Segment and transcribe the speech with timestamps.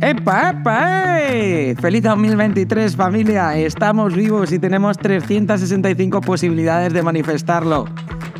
[0.00, 1.20] ¡Epa, epa!
[1.20, 1.74] ¡eh!
[1.80, 3.56] ¡Feliz 2023 familia!
[3.56, 7.86] Estamos vivos y tenemos 365 posibilidades de manifestarlo.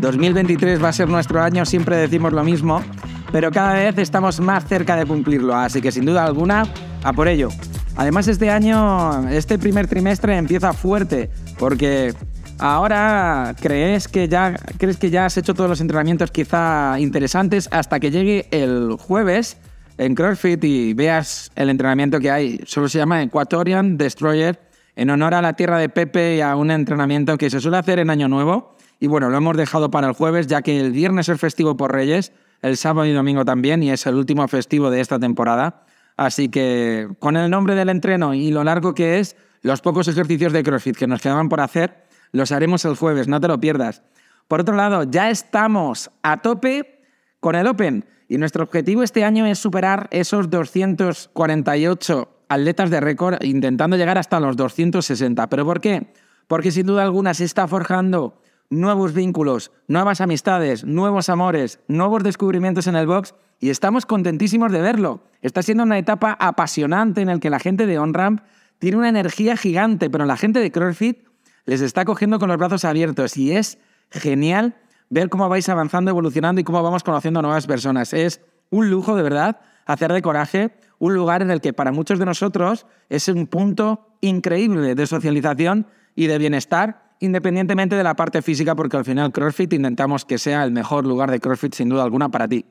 [0.00, 2.82] 2023 va a ser nuestro año, siempre decimos lo mismo,
[3.30, 6.64] pero cada vez estamos más cerca de cumplirlo, así que sin duda alguna,
[7.02, 7.48] a por ello.
[7.96, 12.14] Además este año, este primer trimestre empieza fuerte, porque
[12.58, 18.00] ahora crees que ya, crees que ya has hecho todos los entrenamientos quizá interesantes hasta
[18.00, 19.56] que llegue el jueves
[19.98, 22.60] en CrossFit y veas el entrenamiento que hay.
[22.66, 24.60] Solo se llama Equatorian Destroyer
[24.96, 27.98] en honor a la tierra de Pepe y a un entrenamiento que se suele hacer
[27.98, 28.76] en Año Nuevo.
[29.00, 31.92] Y bueno, lo hemos dejado para el jueves, ya que el viernes es festivo por
[31.92, 35.84] Reyes, el sábado y domingo también, y es el último festivo de esta temporada.
[36.16, 40.52] Así que con el nombre del entreno y lo largo que es, los pocos ejercicios
[40.52, 44.02] de CrossFit que nos quedaban por hacer, los haremos el jueves, no te lo pierdas.
[44.48, 47.02] Por otro lado, ya estamos a tope
[47.40, 48.04] con el Open.
[48.28, 54.40] Y nuestro objetivo este año es superar esos 248 atletas de récord, intentando llegar hasta
[54.40, 55.48] los 260.
[55.48, 56.12] ¿Pero por qué?
[56.46, 62.86] Porque sin duda alguna se está forjando nuevos vínculos, nuevas amistades, nuevos amores, nuevos descubrimientos
[62.86, 65.22] en el box y estamos contentísimos de verlo.
[65.42, 68.40] Está siendo una etapa apasionante en la que la gente de OnRamp
[68.78, 71.18] tiene una energía gigante, pero la gente de CrossFit
[71.66, 73.78] les está cogiendo con los brazos abiertos y es
[74.10, 74.76] genial
[75.10, 78.12] ver cómo vais avanzando, evolucionando y cómo vamos conociendo a nuevas personas.
[78.12, 82.18] Es un lujo, de verdad, hacer de coraje un lugar en el que para muchos
[82.18, 88.42] de nosotros es un punto increíble de socialización y de bienestar, independientemente de la parte
[88.42, 92.04] física, porque al final CrossFit intentamos que sea el mejor lugar de CrossFit sin duda
[92.04, 92.64] alguna para ti.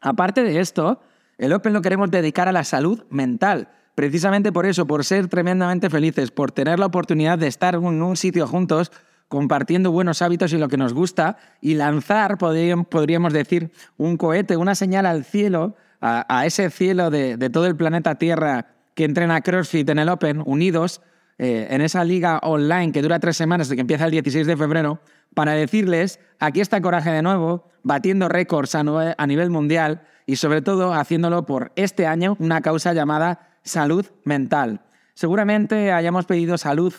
[0.00, 1.00] Aparte de esto,
[1.38, 3.68] el Open lo queremos dedicar a la salud mental.
[3.94, 8.16] Precisamente por eso, por ser tremendamente felices, por tener la oportunidad de estar en un
[8.16, 8.90] sitio juntos
[9.32, 14.74] compartiendo buenos hábitos y lo que nos gusta y lanzar, podríamos decir, un cohete, una
[14.74, 20.00] señal al cielo, a, ese cielo de, todo el planeta Tierra que entrena CrossFit en
[20.00, 21.00] el Open, unidos
[21.38, 25.00] eh, en esa liga online que dura tres semanas, que empieza el 16 de febrero,
[25.32, 28.82] para decirles, aquí está Coraje de nuevo, batiendo récords a,
[29.26, 34.82] nivel mundial y sobre todo haciéndolo por este año, una causa llamada salud mental.
[35.14, 36.92] Seguramente hayamos pedido salud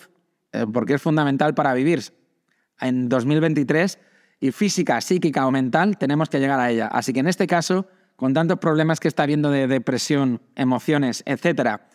[0.52, 2.23] eh, porque es fundamental para vivir
[2.80, 4.00] en 2023
[4.40, 6.88] y física, psíquica o mental, tenemos que llegar a ella.
[6.88, 11.88] Así que en este caso, con tantos problemas que está habiendo de depresión, emociones, etcétera,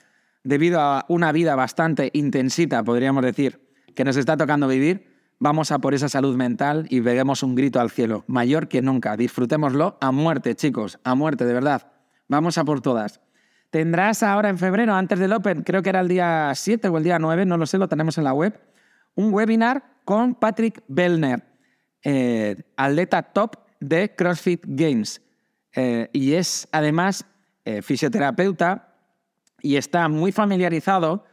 [0.45, 5.79] debido a una vida bastante intensita, podríamos decir, que nos está tocando vivir, vamos a
[5.79, 9.17] por esa salud mental y veamos un grito al cielo, mayor que nunca.
[9.17, 11.93] Disfrutémoslo a muerte, chicos, a muerte, de verdad.
[12.29, 13.21] Vamos a por todas.
[13.71, 17.05] Tendrás ahora en febrero, antes del Open, creo que era el día 7 o el
[17.05, 18.59] día 9, no lo sé, lo tenemos en la web,
[19.15, 21.43] un webinar con Patrick Bellner,
[22.03, 25.21] eh, atleta top de CrossFit Games.
[25.75, 27.27] Eh, y es además
[27.67, 28.95] eh, fisioterapeuta
[29.61, 31.27] y está muy familiarizado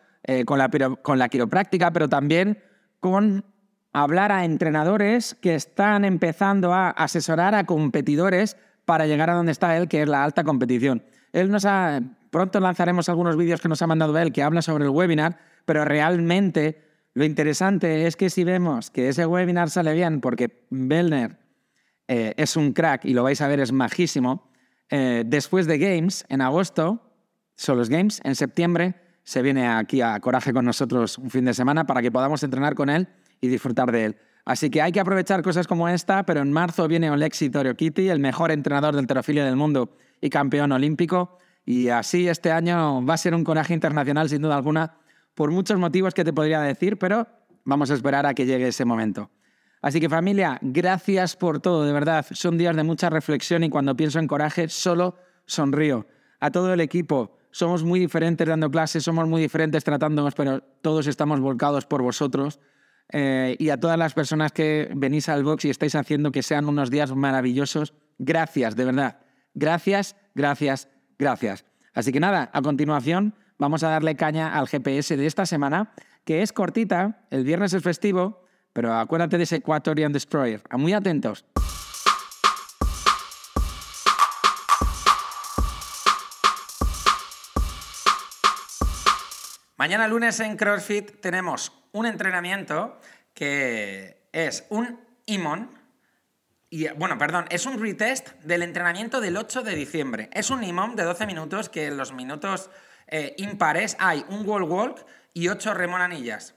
[0.45, 0.69] con, la,
[1.01, 2.61] con la quiropráctica, pero también
[2.99, 3.45] con
[3.93, 9.77] hablar a entrenadores que están empezando a asesorar a competidores para llegar a donde está
[9.77, 11.01] él, que es la alta competición.
[11.31, 14.83] Él nos ha, pronto lanzaremos algunos vídeos que nos ha mandado él que habla sobre
[14.83, 16.84] el webinar, pero realmente
[17.15, 21.39] lo interesante es que si vemos que ese webinar sale bien, porque Bellner
[22.09, 24.51] eh, es un crack y lo vais a ver, es majísimo,
[24.89, 27.01] eh, después de Games, en agosto,
[27.55, 31.53] son los Games, en septiembre se viene aquí a Coraje con nosotros un fin de
[31.53, 33.07] semana para que podamos entrenar con él
[33.41, 34.17] y disfrutar de él.
[34.43, 38.19] Así que hay que aprovechar cosas como esta, pero en marzo viene Oleksi Kitty, el
[38.19, 41.39] mejor entrenador del terofilia del mundo y campeón olímpico.
[41.65, 44.97] Y así este año va a ser un coraje internacional, sin duda alguna,
[45.35, 47.27] por muchos motivos que te podría decir, pero
[47.65, 49.29] vamos a esperar a que llegue ese momento.
[49.81, 52.25] Así que familia, gracias por todo, de verdad.
[52.31, 55.15] Son días de mucha reflexión y cuando pienso en coraje solo
[55.45, 56.07] sonrío.
[56.39, 61.05] A todo el equipo, somos muy diferentes dando clases, somos muy diferentes tratándonos, pero todos
[61.07, 62.59] estamos volcados por vosotros.
[63.11, 66.67] Eh, y a todas las personas que venís al box y estáis haciendo que sean
[66.67, 69.19] unos días maravillosos, gracias, de verdad.
[69.53, 71.65] Gracias, gracias, gracias.
[71.93, 75.93] Así que nada, a continuación vamos a darle caña al GPS de esta semana,
[76.23, 78.43] que es cortita, el viernes es festivo,
[78.73, 80.61] pero acuérdate de ese Equatorian Destroyer.
[80.71, 81.45] Muy atentos.
[89.77, 92.99] Mañana lunes en CrossFit tenemos un entrenamiento
[93.33, 95.69] que es un IMON,
[96.69, 100.29] y, bueno, perdón, es un retest del entrenamiento del 8 de diciembre.
[100.33, 102.69] Es un IMON de 12 minutos que los minutos
[103.07, 106.55] eh, impares hay un wall walk y 8 remonanillas.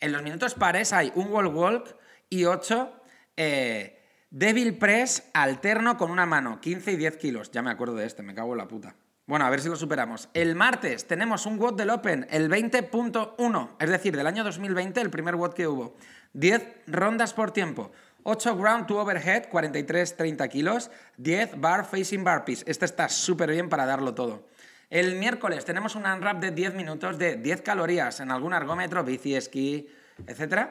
[0.00, 1.96] En los minutos pares hay un wall walk
[2.28, 2.92] y 8
[3.36, 3.98] eh,
[4.30, 7.50] devil press alterno con una mano, 15 y 10 kilos.
[7.50, 8.94] Ya me acuerdo de este, me cago en la puta.
[9.26, 10.30] Bueno, a ver si lo superamos.
[10.32, 15.10] El martes tenemos un WOD del Open, el 20.1, es decir, del año 2020, el
[15.10, 15.96] primer WOD que hubo.
[16.32, 17.92] 10 rondas por tiempo.
[18.22, 20.90] 8 ground to overhead, 43-30 kilos.
[21.18, 22.64] 10 bar facing bar piece.
[22.66, 24.46] Este está súper bien para darlo todo.
[24.90, 29.34] El miércoles tenemos un unwrap de 10 minutos de 10 calorías en algún ergómetro, bici,
[29.34, 29.86] esquí,
[30.26, 30.68] etc.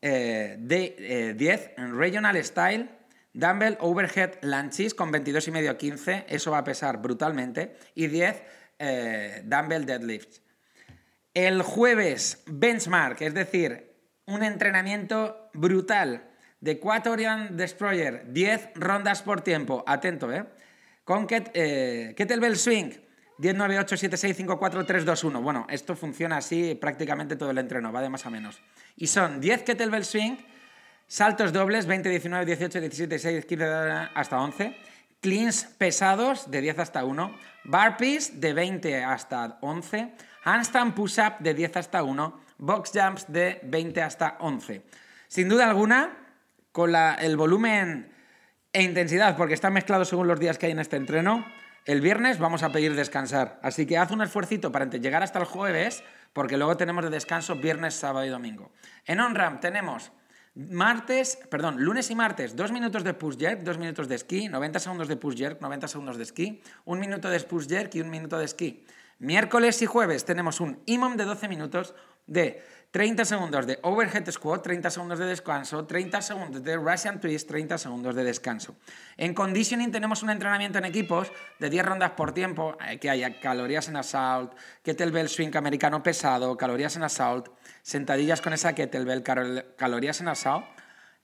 [0.00, 2.88] Eh, de 10 eh, en regional style,
[3.32, 8.42] dumbbell overhead lunges con 22,5 15, eso va a pesar brutalmente, y 10
[8.78, 10.40] eh, dumbbell deadlifts.
[11.34, 13.92] El jueves, benchmark, es decir,
[14.26, 16.30] un entrenamiento brutal
[16.60, 20.44] de Equatorian Destroyer, 10 rondas por tiempo, atento, ¿eh?
[21.04, 22.92] Con kettlebell swing,
[23.38, 25.42] 10, 9, 8, 7, 6, 5, 4, 3, 2, 1.
[25.42, 28.60] Bueno, esto funciona así prácticamente todo el entreno, va de más a menos.
[28.96, 30.36] Y son 10 kettlebell swing,
[31.06, 33.64] saltos dobles, 20, 19, 18, 17, 16, 15,
[34.14, 34.76] hasta 11.
[35.20, 37.34] Cleans pesados, de 10 hasta 1.
[37.64, 40.12] Burpees, de 20 hasta 11.
[40.44, 42.40] Handstand push-up, de 10 hasta 1.
[42.58, 44.82] Box jumps, de 20 hasta 11.
[45.28, 46.18] Sin duda alguna,
[46.72, 48.12] con el volumen
[48.72, 51.44] e intensidad, porque está mezclado según los días que hay en este entreno,
[51.84, 55.44] el viernes vamos a pedir descansar, así que haz un esfuerzo para llegar hasta el
[55.44, 58.70] jueves, porque luego tenemos de descanso viernes, sábado y domingo.
[59.04, 60.12] En OnRAM tenemos
[60.54, 64.78] martes, perdón, lunes y martes, dos minutos de push jerk, dos minutos de esquí, 90
[64.78, 68.10] segundos de push jerk, 90 segundos de esquí, un minuto de push jerk y un
[68.10, 68.84] minuto de esquí.
[69.18, 71.94] Miércoles y jueves tenemos un IMOM de 12 minutos
[72.26, 77.48] de 30 segundos de overhead squat, 30 segundos de descanso, 30 segundos de Russian twist,
[77.48, 78.76] 30 segundos de descanso.
[79.16, 83.40] En conditioning tenemos un entrenamiento en equipos de 10 rondas por tiempo, eh, que haya
[83.40, 84.52] calorías en assault,
[84.82, 87.48] kettlebell swing americano pesado, calorías en assault,
[87.80, 90.66] sentadillas con esa kettlebell, calorías en assault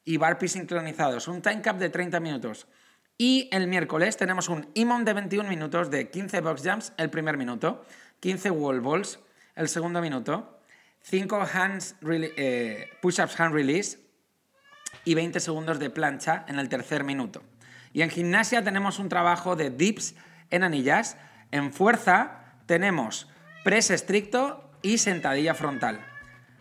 [0.06, 1.28] y burpees sincronizados.
[1.28, 2.66] Un time cap de 30 minutos.
[3.18, 7.36] Y el miércoles tenemos un IMON de 21 minutos de 15 box jumps el primer
[7.36, 7.84] minuto,
[8.20, 9.18] 15 wall balls
[9.54, 10.57] el segundo minuto,
[11.10, 13.98] 5 hands eh, push-ups hand release
[15.04, 17.42] y 20 segundos de plancha en el tercer minuto.
[17.94, 20.14] Y en gimnasia tenemos un trabajo de dips
[20.50, 21.16] en anillas.
[21.50, 23.26] En fuerza tenemos
[23.64, 26.00] press estricto y sentadilla frontal.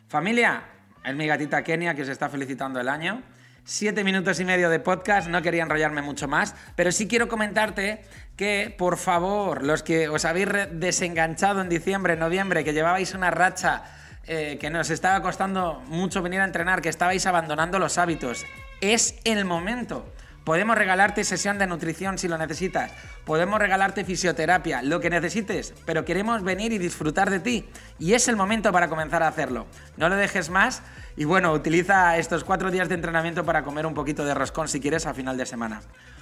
[0.07, 0.63] Familia,
[1.03, 3.23] es mi gatita Kenia que os está felicitando el año.
[3.65, 8.05] Siete minutos y medio de podcast, no quería enrollarme mucho más, pero sí quiero comentarte
[8.37, 13.83] que, por favor, los que os habéis desenganchado en diciembre, noviembre, que llevabais una racha
[14.27, 18.45] eh, que nos estaba costando mucho venir a entrenar, que estabais abandonando los hábitos.
[18.81, 20.05] Es el momento.
[20.43, 22.91] Podemos regalarte sesión de nutrición si lo necesitas.
[23.25, 27.69] Podemos regalarte fisioterapia, lo que necesites, pero queremos venir y disfrutar de ti.
[27.99, 29.67] Y es el momento para comenzar a hacerlo.
[29.97, 30.83] No lo dejes más
[31.17, 34.79] y bueno, utiliza estos cuatro días de entrenamiento para comer un poquito de roscón si
[34.79, 35.81] quieres a final de semana.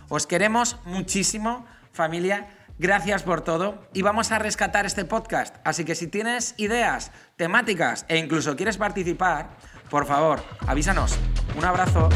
[0.10, 2.48] Os queremos muchísimo, familia.
[2.78, 5.56] Gracias por todo y vamos a rescatar este podcast.
[5.64, 9.52] Así que si tienes ideas, temáticas e incluso quieres participar,
[9.90, 11.18] por favor, avísanos.
[11.58, 12.10] Un abrazo.